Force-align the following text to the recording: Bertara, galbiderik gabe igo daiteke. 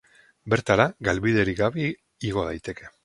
Bertara, 0.53 0.87
galbiderik 1.09 1.59
gabe 1.61 1.87
igo 2.31 2.47
daiteke. 2.49 2.91